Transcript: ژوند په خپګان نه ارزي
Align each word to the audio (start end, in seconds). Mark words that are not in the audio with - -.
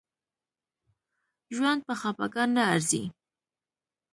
ژوند 1.55 1.79
په 1.87 1.93
خپګان 2.01 2.49
نه 2.55 2.63
ارزي 2.73 3.03